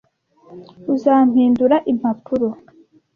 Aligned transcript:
Uzampindura 0.93 1.77
impapuro? 1.91 2.47